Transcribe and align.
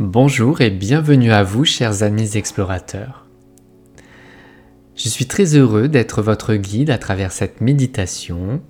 Bonjour 0.00 0.60
et 0.60 0.70
bienvenue 0.70 1.30
à 1.30 1.44
vous, 1.44 1.64
chers 1.64 2.02
amis 2.02 2.36
explorateurs. 2.36 3.26
Je 4.96 5.08
suis 5.08 5.26
très 5.26 5.54
heureux 5.54 5.86
d'être 5.86 6.20
votre 6.20 6.56
guide 6.56 6.90
à 6.90 6.98
travers 6.98 7.30
cette 7.30 7.60
méditation, 7.60 8.60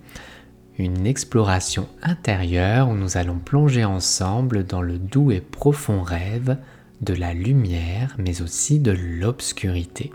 une 0.76 1.06
exploration 1.06 1.88
intérieure 2.02 2.90
où 2.90 2.94
nous 2.94 3.16
allons 3.16 3.38
plonger 3.38 3.86
ensemble 3.86 4.66
dans 4.66 4.82
le 4.82 4.98
doux 4.98 5.30
et 5.30 5.40
profond 5.40 6.02
rêve 6.02 6.58
de 7.00 7.14
la 7.14 7.32
lumière, 7.32 8.14
mais 8.18 8.42
aussi 8.42 8.78
de 8.78 8.92
l'obscurité. 8.92 10.12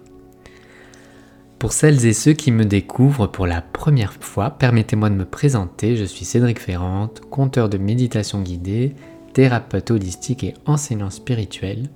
Pour 1.57 1.73
celles 1.73 2.05
et 2.05 2.13
ceux 2.13 2.33
qui 2.33 2.51
me 2.51 2.65
découvrent 2.65 3.25
pour 3.25 3.47
la 3.47 3.61
première 3.61 4.13
fois, 4.13 4.51
permettez-moi 4.51 5.09
de 5.09 5.15
me 5.15 5.25
présenter. 5.25 5.95
Je 5.95 6.05
suis 6.05 6.23
Cédric 6.23 6.59
Ferrante, 6.59 7.21
conteur 7.31 7.67
de 7.67 7.79
méditation 7.79 8.43
guidée 8.43 8.93
thérapeute 9.33 9.91
holistique 9.91 10.43
et 10.43 10.53
enseignant 10.65 11.09
spirituel, 11.09 11.89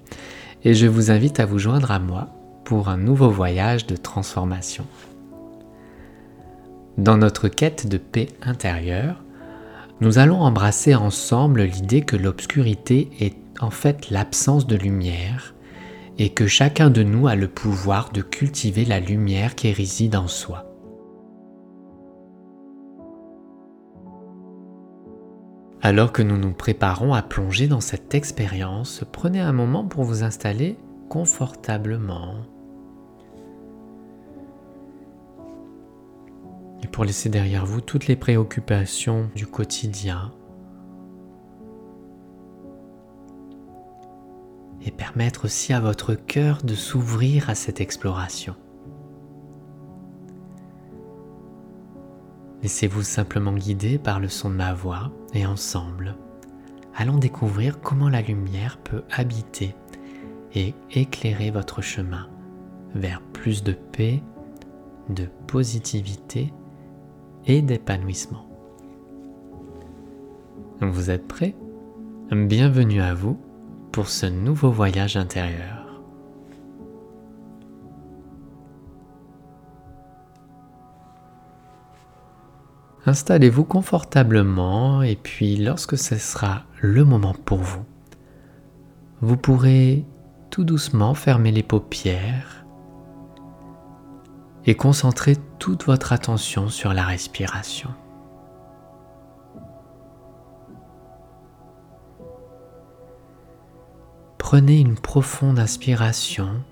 et 0.64 0.74
je 0.74 0.88
vous 0.88 1.12
invite 1.12 1.40
à 1.40 1.46
vous 1.46 1.60
joindre 1.60 1.92
à 1.92 2.00
moi 2.00 2.30
pour 2.64 2.90
un 2.90 2.98
nouveau 2.98 3.30
voyage 3.30 3.86
de 3.86 3.96
transformation. 3.96 4.86
Dans 6.98 7.18
notre 7.18 7.48
quête 7.48 7.88
de 7.88 7.98
paix 7.98 8.28
intérieure, 8.42 9.24
nous 10.00 10.20
allons 10.20 10.42
embrasser 10.42 10.96
ensemble 10.96 11.64
l'idée 11.64 12.02
que 12.02 12.16
l'obscurité 12.16 13.10
est 13.20 13.36
en 13.60 13.70
fait 13.70 14.10
l'absence 14.10 14.68
de 14.68 14.76
lumière 14.76 15.54
et 16.18 16.30
que 16.30 16.48
chacun 16.48 16.90
de 16.90 17.04
nous 17.04 17.28
a 17.28 17.36
le 17.36 17.48
pouvoir 17.48 18.12
de 18.12 18.22
cultiver 18.22 18.86
la 18.86 19.00
lumière 19.00 19.56
qui 19.56 19.72
réside 19.72 20.16
en 20.16 20.28
soi. 20.28 20.73
Alors 25.86 26.14
que 26.14 26.22
nous 26.22 26.38
nous 26.38 26.54
préparons 26.54 27.14
à 27.14 27.22
plonger 27.22 27.68
dans 27.68 27.82
cette 27.82 28.16
expérience, 28.16 29.04
prenez 29.12 29.42
un 29.42 29.52
moment 29.52 29.84
pour 29.84 30.06
vous 30.06 30.24
installer 30.24 30.78
confortablement. 31.10 32.36
Et 36.82 36.88
pour 36.88 37.04
laisser 37.04 37.28
derrière 37.28 37.66
vous 37.66 37.82
toutes 37.82 38.08
les 38.08 38.16
préoccupations 38.16 39.30
du 39.36 39.46
quotidien. 39.46 40.32
Et 44.86 44.92
permettre 44.92 45.44
aussi 45.44 45.74
à 45.74 45.82
votre 45.82 46.16
cœur 46.16 46.60
de 46.64 46.76
s'ouvrir 46.76 47.50
à 47.50 47.56
cette 47.56 47.82
exploration. 47.82 48.56
Laissez-vous 52.62 53.04
simplement 53.04 53.52
guider 53.52 53.98
par 53.98 54.22
le 54.22 54.30
son 54.30 54.50
de 54.50 54.56
ma 54.56 54.74
voix 54.74 55.12
et 55.34 55.46
ensemble, 55.46 56.16
allons 56.96 57.18
découvrir 57.18 57.82
comment 57.82 58.10
la 58.10 58.22
lumière 58.22 58.78
peut 58.78 59.04
habiter 59.12 59.76
et 60.54 60.74
éclairer 60.92 61.52
votre 61.52 61.82
chemin 61.82 62.30
vers 62.96 63.22
plus 63.22 63.64
de 63.64 63.74
paix, 63.74 64.22
de 65.10 65.28
positivité 65.48 66.54
et 67.46 67.62
d'épanouissement. 67.62 68.48
Vous 70.82 71.10
êtes 71.10 71.28
prêts? 71.28 71.56
Bienvenue 72.32 73.02
à 73.02 73.14
vous 73.14 73.38
pour 73.92 74.08
ce 74.08 74.26
nouveau 74.26 74.72
voyage 74.72 75.18
intérieur. 75.18 75.83
Installez-vous 83.06 83.66
confortablement 83.66 85.02
et 85.02 85.18
puis 85.18 85.58
lorsque 85.58 85.98
ce 85.98 86.18
sera 86.18 86.64
le 86.80 87.04
moment 87.04 87.36
pour 87.46 87.60
vous, 87.60 87.84
vous 89.22 89.36
pourrez 89.36 90.06
tout 90.50 90.64
doucement 90.64 91.14
fermer 91.14 91.52
les 91.52 91.64
paupières 91.64 92.66
et 94.66 94.76
concentrer 94.76 95.36
toute 95.60 95.84
votre 95.84 96.14
attention 96.14 96.70
sur 96.70 96.94
la 96.94 97.04
respiration. 97.04 97.90
Prenez 104.38 104.80
une 104.80 104.96
profonde 104.96 105.60
inspiration 105.60 106.64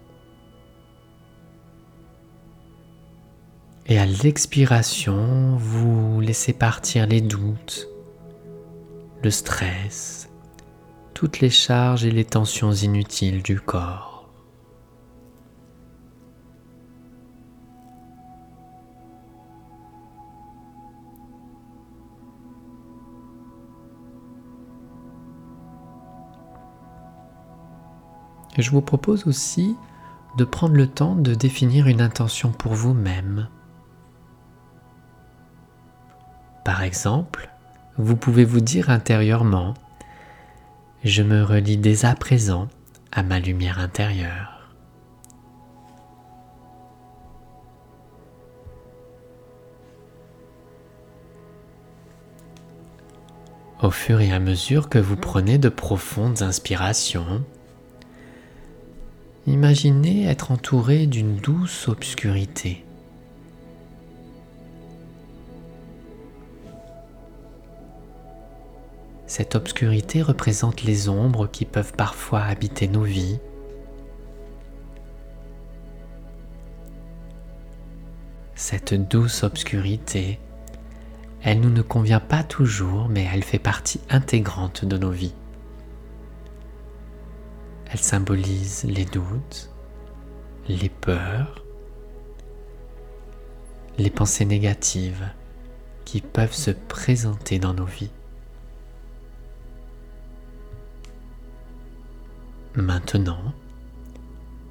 Et 3.92 4.00
à 4.00 4.06
l'expiration, 4.06 5.58
vous 5.58 6.22
laissez 6.22 6.54
partir 6.54 7.08
les 7.08 7.20
doutes, 7.20 7.90
le 9.22 9.30
stress, 9.30 10.30
toutes 11.14 11.42
les 11.42 11.50
charges 11.50 12.06
et 12.06 12.12
les 12.12 12.24
tensions 12.24 12.72
inutiles 12.72 13.44
du 13.44 13.60
corps. 13.60 14.30
Je 28.58 28.72
vous 28.72 28.82
propose 28.82 29.28
aussi 29.28 29.76
de 30.38 30.46
prendre 30.46 30.76
le 30.76 30.88
temps 30.88 31.16
de 31.16 31.36
définir 31.36 31.88
une 31.88 32.00
intention 32.00 32.54
pour 32.54 32.74
vous-même 32.74 33.50
Par 36.64 36.84
exemple, 36.84 37.50
vous 37.98 38.16
pouvez 38.16 38.46
vous 38.46 38.62
dire 38.62 38.90
intérieurement, 38.90 39.74
je 41.04 41.24
me 41.24 41.44
relie 41.44 41.78
dès 41.78 42.06
à 42.06 42.14
présent 42.14 42.68
à 43.12 43.24
ma 43.24 43.40
lumière 43.40 43.80
intérieure. 43.80 44.62
Au 53.82 53.90
fur 53.90 54.22
et 54.22 54.32
à 54.32 54.40
mesure 54.40 54.90
que 54.90 55.00
vous 55.00 55.18
prenez 55.18 55.58
de 55.58 55.70
profondes 55.70 56.44
inspirations, 56.44 57.44
imaginez 59.48 60.28
être 60.28 60.52
entouré 60.52 61.08
d'une 61.08 61.38
douce 61.38 61.88
obscurité. 61.88 62.86
Cette 69.32 69.56
obscurité 69.56 70.22
représente 70.22 70.84
les 70.84 71.08
ombres 71.08 71.48
qui 71.48 71.64
peuvent 71.64 71.94
parfois 71.94 72.42
habiter 72.42 72.90
nos 72.90 73.04
vies. 73.04 73.40
Cette 78.56 78.94
douce 78.94 79.44
obscurité, 79.44 80.38
elle 81.42 81.62
nous 81.62 81.70
ne 81.70 81.82
convient 81.82 82.20
pas 82.20 82.44
toujours, 82.44 83.08
mais 83.08 83.26
elle 83.34 83.46
fait 83.46 83.58
partie 83.58 84.02
intégrante 84.10 84.84
de 84.84 84.98
nos 84.98 85.12
vies. 85.12 85.34
Elle 87.90 88.00
symbolise 88.00 88.84
les 88.84 89.06
doutes, 89.06 89.70
les 90.68 90.90
peurs, 90.90 91.64
les 93.98 94.10
pensées 94.10 94.44
négatives 94.44 95.30
qui 96.04 96.20
peuvent 96.20 96.52
se 96.52 96.72
présenter 96.72 97.60
dans 97.60 97.74
nos 97.74 97.86
vies. 97.86 98.12
Maintenant, 102.76 103.54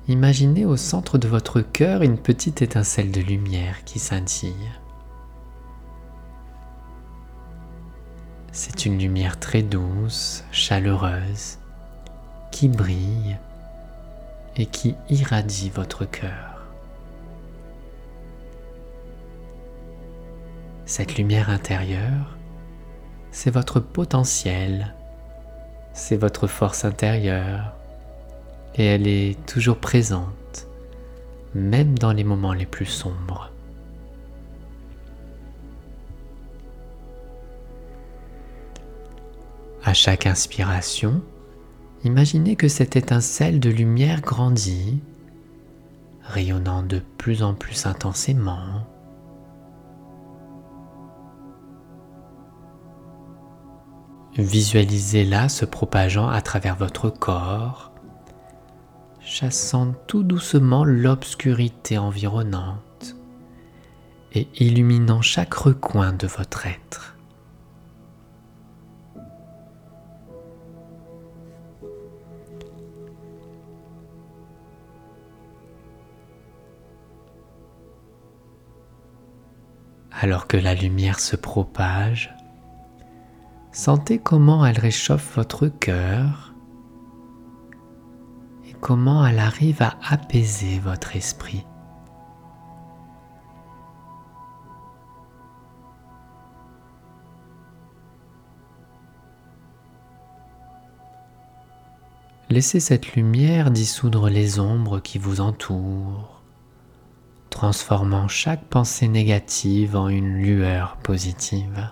imaginez 0.09 0.65
au 0.65 0.79
centre 0.79 1.19
de 1.19 1.29
votre 1.29 1.61
cœur 1.61 2.01
une 2.01 2.17
petite 2.17 2.63
étincelle 2.63 3.11
de 3.11 3.21
lumière 3.21 3.85
qui 3.85 3.99
scintille. 3.99 4.71
C'est 8.53 8.87
une 8.87 8.99
lumière 8.99 9.39
très 9.39 9.61
douce, 9.63 10.45
chaleureuse, 10.51 11.59
qui 12.51 12.69
brille 12.69 13.37
et 14.57 14.65
qui 14.65 14.95
irradie 15.11 15.69
votre 15.69 16.07
cœur. 16.07 16.65
Cette 20.87 21.19
lumière 21.19 21.51
intérieure, 21.51 22.39
c'est 23.31 23.51
votre 23.51 23.79
potentiel, 23.79 24.95
c'est 25.93 26.17
votre 26.17 26.47
force 26.47 26.87
intérieure, 26.87 27.77
et 28.75 28.85
elle 28.85 29.07
est 29.07 29.37
toujours 29.47 29.79
présente, 29.79 30.67
même 31.55 31.99
dans 31.99 32.13
les 32.13 32.25
moments 32.25 32.53
les 32.53 32.67
plus 32.67 32.87
sombres. 32.87 33.51
À 39.83 39.95
chaque 39.95 40.27
inspiration, 40.27 41.23
imaginez 42.05 42.55
que 42.55 42.69
cette 42.69 42.97
étincelle 42.97 43.61
de 43.61 43.71
lumière 43.71 44.21
grandit, 44.21 45.01
rayonnant 46.23 46.83
de 46.83 47.01
plus 47.19 47.43
en 47.43 47.55
plus 47.55 47.87
intensément. 47.87 48.87
Visualisez-la 54.37 55.49
se 55.49 55.65
propageant 55.65 56.29
à 56.29 56.41
travers 56.41 56.77
votre 56.77 57.11
corps, 57.11 57.90
chassant 59.31 59.93
tout 60.09 60.25
doucement 60.25 60.83
l'obscurité 60.83 61.99
environnante 61.99 63.15
et 64.33 64.49
illuminant 64.59 65.23
chaque 65.23 65.55
recoin 65.55 66.13
de 66.13 66.27
votre 66.27 66.67
être. 66.67 67.17
Alors 80.11 80.49
que 80.49 80.57
la 80.57 80.75
lumière 80.75 81.21
se 81.21 81.37
propage, 81.37 82.35
sentez 83.71 84.19
comment 84.19 84.67
elle 84.67 84.81
réchauffe 84.81 85.37
votre 85.37 85.69
cœur 85.69 86.50
comment 88.81 89.27
elle 89.27 89.39
arrive 89.39 89.83
à 89.83 89.97
apaiser 90.09 90.79
votre 90.79 91.17
esprit. 91.17 91.67
Laissez 102.49 102.81
cette 102.81 103.15
lumière 103.15 103.71
dissoudre 103.71 104.29
les 104.29 104.59
ombres 104.59 104.99
qui 104.99 105.19
vous 105.19 105.41
entourent 105.41 106.41
transformant 107.51 108.27
chaque 108.27 108.65
pensée 108.65 109.07
négative 109.07 109.95
en 109.95 110.09
une 110.09 110.35
lueur 110.35 110.97
positive. 111.03 111.91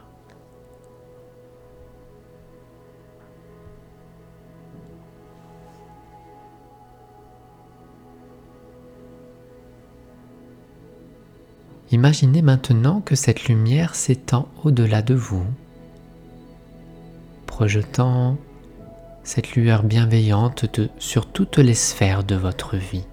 Imaginez 11.91 12.43
maintenant 12.43 13.01
que 13.01 13.15
cette 13.15 13.45
lumière 13.45 13.95
s'étend 13.95 14.49
au-delà 14.63 15.01
de 15.01 15.15
vous, 15.15 15.47
projetant 17.47 18.37
cette 19.23 19.55
lueur 19.55 19.83
bienveillante 19.83 20.67
sur 20.99 21.33
toutes 21.33 21.57
les 21.57 21.75
sphères 21.75 22.25
de 22.25 22.35
votre 22.35 22.77
vie. 22.77 23.07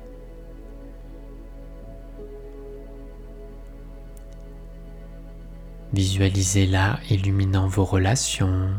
Visualisez-la 5.93 6.99
illuminant 7.09 7.67
vos 7.67 7.85
relations, 7.85 8.71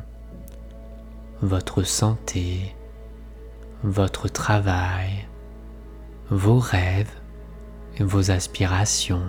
votre 1.40 1.82
santé, 1.82 2.74
votre 3.82 4.28
travail, 4.28 5.26
vos 6.28 6.58
rêves 6.58 7.12
et 7.96 8.02
vos 8.02 8.30
aspirations. 8.30 9.24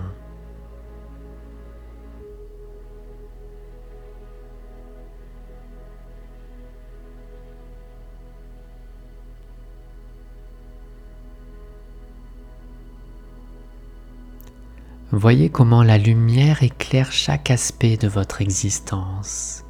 Voyez 15.10 15.48
comment 15.48 15.82
la 15.82 15.96
lumière 15.96 16.62
éclaire 16.62 17.12
chaque 17.12 17.50
aspect 17.50 17.96
de 17.96 18.08
votre 18.08 18.42
existence, 18.42 19.64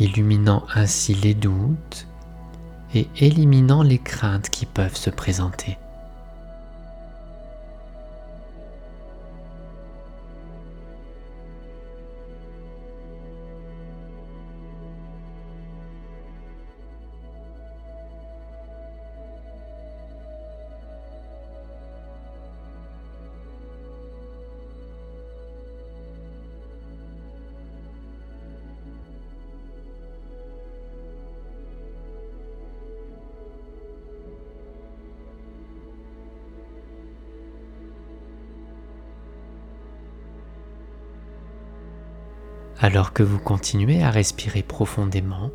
illuminant 0.00 0.66
ainsi 0.74 1.14
les 1.14 1.34
doutes 1.34 2.08
et 2.92 3.06
éliminant 3.18 3.84
les 3.84 3.98
craintes 3.98 4.50
qui 4.50 4.66
peuvent 4.66 4.96
se 4.96 5.10
présenter. 5.10 5.78
Alors 42.86 43.12
que 43.12 43.24
vous 43.24 43.40
continuez 43.40 44.04
à 44.04 44.12
respirer 44.12 44.62
profondément, 44.62 45.50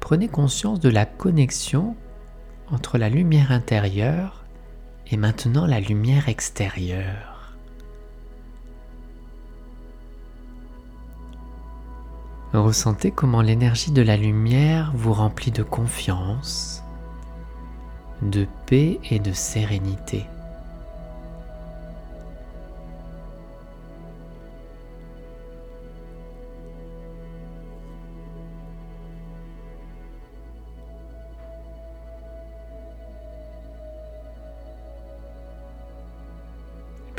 prenez 0.00 0.26
conscience 0.26 0.80
de 0.80 0.88
la 0.88 1.06
connexion 1.06 1.94
entre 2.72 2.98
la 2.98 3.08
lumière 3.08 3.52
intérieure 3.52 4.44
et 5.06 5.16
maintenant 5.16 5.66
la 5.66 5.78
lumière 5.78 6.28
extérieure. 6.28 7.54
Ressentez 12.52 13.12
comment 13.12 13.40
l'énergie 13.40 13.92
de 13.92 14.02
la 14.02 14.16
lumière 14.16 14.90
vous 14.96 15.12
remplit 15.12 15.52
de 15.52 15.62
confiance, 15.62 16.82
de 18.20 18.48
paix 18.66 18.98
et 19.10 19.20
de 19.20 19.32
sérénité. 19.32 20.26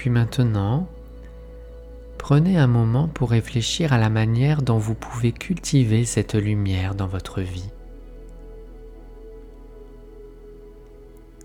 Maintenant, 0.10 0.88
prenez 2.18 2.58
un 2.58 2.68
moment 2.68 3.08
pour 3.08 3.32
réfléchir 3.32 3.94
à 3.94 3.98
la 3.98 4.10
manière 4.10 4.62
dont 4.62 4.78
vous 4.78 4.96
pouvez 4.96 5.32
cultiver 5.32 6.06
cette 6.06 6.36
lumière 6.36 6.96
dans 6.96 7.08
votre 7.08 7.42
vie. 7.42 7.70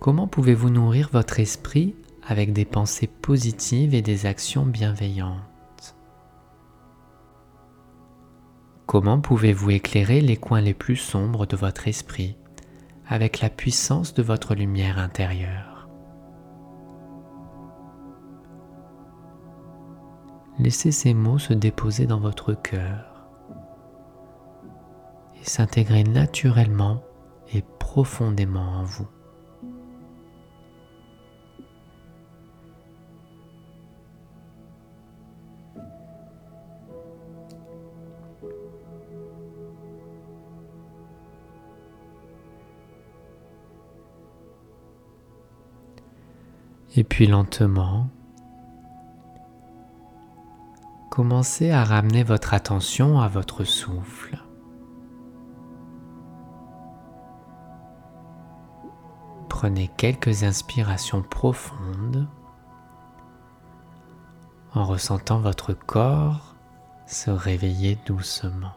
Comment 0.00 0.26
pouvez-vous 0.26 0.70
nourrir 0.70 1.11
votre 1.12 1.40
esprit 1.40 1.94
avec 2.26 2.52
des 2.52 2.64
pensées 2.64 3.06
positives 3.06 3.94
et 3.94 4.02
des 4.02 4.26
actions 4.26 4.64
bienveillantes? 4.64 5.94
Comment 8.87 9.20
pouvez-vous 9.20 9.70
éclairer 9.70 10.20
les 10.20 10.37
coins 10.37 10.61
les 10.61 10.75
plus 10.75 10.96
sombres 10.96 11.46
de 11.46 11.56
votre 11.56 11.87
esprit 11.88 12.37
avec 13.08 13.40
la 13.40 13.50
puissance 13.50 14.14
de 14.14 14.23
votre 14.23 14.54
lumière 14.54 14.99
intérieure? 14.99 15.69
Laissez 20.62 20.93
ces 20.93 21.14
mots 21.14 21.38
se 21.38 21.55
déposer 21.55 22.05
dans 22.05 22.21
votre 22.21 22.52
cœur 22.52 23.31
et 25.40 25.45
s'intégrer 25.49 26.05
naturellement 26.05 27.02
et 27.55 27.64
profondément 27.79 28.61
en 28.61 28.85
vous. 28.85 29.09
Et 46.97 47.05
puis 47.05 47.26
lentement, 47.26 48.11
commencez 51.20 51.70
à 51.70 51.84
ramener 51.84 52.22
votre 52.22 52.54
attention 52.54 53.20
à 53.20 53.28
votre 53.28 53.64
souffle. 53.64 54.38
Prenez 59.50 59.90
quelques 59.98 60.44
inspirations 60.44 61.20
profondes 61.20 62.26
en 64.72 64.86
ressentant 64.86 65.40
votre 65.40 65.74
corps 65.74 66.54
se 67.06 67.30
réveiller 67.30 67.98
doucement. 68.06 68.72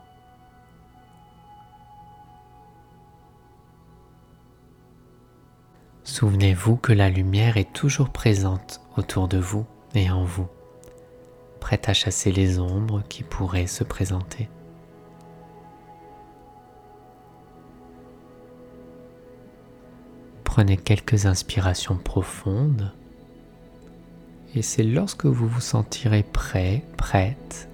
Souvenez-vous 6.03 6.75
que 6.75 6.91
la 6.91 7.09
lumière 7.09 7.55
est 7.55 7.71
toujours 7.71 8.09
présente 8.09 8.81
autour 8.97 9.29
de 9.29 9.37
vous 9.37 9.65
et 9.95 10.11
en 10.11 10.25
vous 10.25 10.49
prête 11.63 11.87
à 11.87 11.93
chasser 11.93 12.33
les 12.33 12.59
ombres 12.59 13.03
qui 13.07 13.23
pourraient 13.23 13.67
se 13.67 13.85
présenter. 13.85 14.49
Prenez 20.43 20.75
quelques 20.75 21.25
inspirations 21.25 21.95
profondes 21.95 22.91
et 24.53 24.61
c'est 24.61 24.83
lorsque 24.83 25.25
vous 25.25 25.47
vous 25.47 25.61
sentirez 25.61 26.23
prêt, 26.23 26.83
prête, 26.97 27.69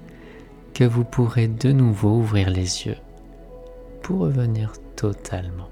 que 0.75 0.83
vous 0.83 1.03
pourrez 1.03 1.47
de 1.47 1.71
nouveau 1.71 2.11
ouvrir 2.11 2.51
les 2.51 2.85
yeux 2.85 2.99
pour 4.03 4.19
revenir 4.19 4.71
totalement. 4.97 5.69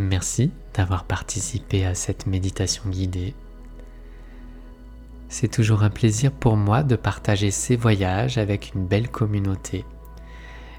Merci 0.00 0.50
d'avoir 0.72 1.04
participé 1.04 1.84
à 1.84 1.94
cette 1.94 2.26
méditation 2.26 2.88
guidée. 2.88 3.34
C'est 5.28 5.50
toujours 5.50 5.82
un 5.82 5.90
plaisir 5.90 6.32
pour 6.32 6.56
moi 6.56 6.82
de 6.82 6.96
partager 6.96 7.50
ces 7.50 7.76
voyages 7.76 8.38
avec 8.38 8.72
une 8.74 8.86
belle 8.86 9.10
communauté. 9.10 9.84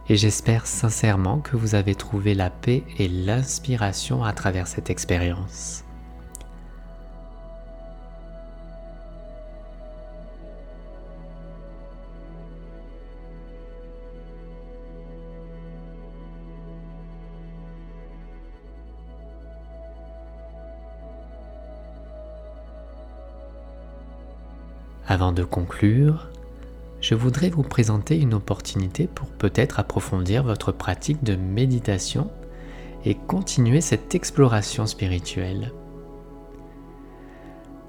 Et 0.10 0.16
j'espère 0.16 0.66
sincèrement 0.66 1.38
que 1.38 1.56
vous 1.56 1.75
avez 1.75 1.94
trouvé 1.94 2.34
la 2.34 2.50
paix 2.50 2.84
et 2.98 3.08
l'inspiration 3.08 4.24
à 4.24 4.34
travers 4.34 4.66
cette 4.66 4.90
expérience. 4.90 5.84
Avant 25.12 25.34
de 25.34 25.44
conclure, 25.44 26.30
je 27.01 27.15
voudrais 27.15 27.50
vous 27.50 27.63
présenter 27.63 28.18
une 28.18 28.34
opportunité 28.34 29.08
pour 29.08 29.27
peut-être 29.27 29.77
approfondir 29.77 30.41
votre 30.41 30.72
pratique 30.72 31.22
de 31.22 31.36
méditation 31.36 32.32
et 33.03 33.15
continuer 33.15 33.82
cette 33.82 34.15
exploration 34.15 34.86
spirituelle. 34.86 35.74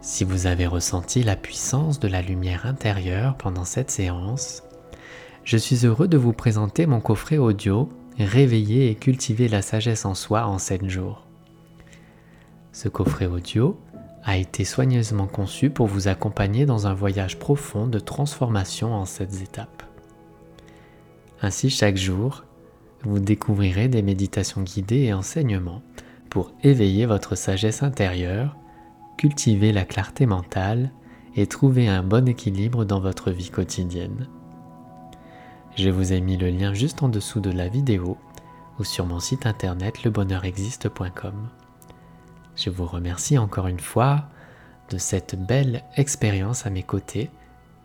Si 0.00 0.24
vous 0.24 0.48
avez 0.48 0.66
ressenti 0.66 1.22
la 1.22 1.36
puissance 1.36 2.00
de 2.00 2.08
la 2.08 2.22
lumière 2.22 2.66
intérieure 2.66 3.36
pendant 3.36 3.64
cette 3.64 3.92
séance, 3.92 4.64
je 5.44 5.58
suis 5.58 5.86
heureux 5.86 6.08
de 6.08 6.18
vous 6.18 6.32
présenter 6.32 6.86
mon 6.86 7.00
coffret 7.00 7.38
audio 7.38 7.88
Réveiller 8.18 8.90
et 8.90 8.96
cultiver 8.96 9.46
la 9.46 9.62
sagesse 9.62 10.06
en 10.06 10.14
soi 10.14 10.48
en 10.48 10.58
7 10.58 10.88
jours. 10.88 11.24
Ce 12.72 12.88
coffret 12.88 13.26
audio 13.26 13.78
a 14.24 14.36
été 14.36 14.64
soigneusement 14.64 15.26
conçu 15.26 15.70
pour 15.70 15.86
vous 15.86 16.08
accompagner 16.08 16.66
dans 16.66 16.86
un 16.86 16.94
voyage 16.94 17.38
profond 17.38 17.86
de 17.86 17.98
transformation 17.98 18.94
en 18.94 19.04
cette 19.04 19.42
étapes. 19.42 19.82
Ainsi, 21.40 21.70
chaque 21.70 21.96
jour, 21.96 22.44
vous 23.02 23.18
découvrirez 23.18 23.88
des 23.88 24.02
méditations 24.02 24.62
guidées 24.62 25.02
et 25.02 25.12
enseignements 25.12 25.82
pour 26.30 26.52
éveiller 26.62 27.04
votre 27.04 27.34
sagesse 27.34 27.82
intérieure, 27.82 28.56
cultiver 29.18 29.72
la 29.72 29.84
clarté 29.84 30.24
mentale 30.24 30.92
et 31.34 31.46
trouver 31.46 31.88
un 31.88 32.02
bon 32.02 32.28
équilibre 32.28 32.84
dans 32.84 33.00
votre 33.00 33.30
vie 33.30 33.50
quotidienne. 33.50 34.28
Je 35.76 35.90
vous 35.90 36.12
ai 36.12 36.20
mis 36.20 36.36
le 36.36 36.50
lien 36.50 36.74
juste 36.74 37.02
en 37.02 37.08
dessous 37.08 37.40
de 37.40 37.50
la 37.50 37.68
vidéo 37.68 38.18
ou 38.78 38.84
sur 38.84 39.06
mon 39.06 39.20
site 39.20 39.46
internet 39.46 40.04
lebonheurexiste.com. 40.04 41.61
Je 42.56 42.70
vous 42.70 42.86
remercie 42.86 43.38
encore 43.38 43.66
une 43.66 43.80
fois 43.80 44.26
de 44.90 44.98
cette 44.98 45.34
belle 45.34 45.82
expérience 45.96 46.66
à 46.66 46.70
mes 46.70 46.82
côtés 46.82 47.30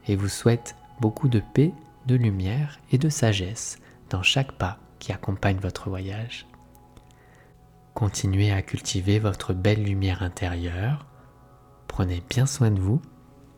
et 0.07 0.15
vous 0.15 0.27
souhaite 0.27 0.75
beaucoup 0.99 1.29
de 1.29 1.41
paix, 1.53 1.73
de 2.05 2.15
lumière 2.15 2.79
et 2.91 2.97
de 2.97 3.09
sagesse 3.09 3.79
dans 4.09 4.23
chaque 4.23 4.53
pas 4.53 4.79
qui 4.99 5.11
accompagne 5.11 5.57
votre 5.57 5.89
voyage. 5.89 6.47
Continuez 7.93 8.51
à 8.51 8.61
cultiver 8.61 9.19
votre 9.19 9.53
belle 9.53 9.83
lumière 9.83 10.21
intérieure. 10.21 11.05
Prenez 11.87 12.21
bien 12.29 12.45
soin 12.45 12.71
de 12.71 12.79
vous 12.79 13.01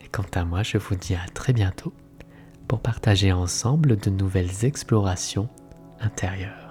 et 0.01 0.07
quant 0.07 0.25
à 0.33 0.45
moi, 0.45 0.63
je 0.63 0.77
vous 0.77 0.95
dis 0.95 1.15
à 1.15 1.27
très 1.33 1.53
bientôt 1.53 1.93
pour 2.67 2.79
partager 2.79 3.31
ensemble 3.31 3.97
de 3.97 4.09
nouvelles 4.09 4.63
explorations 4.63 5.49
intérieures. 5.99 6.68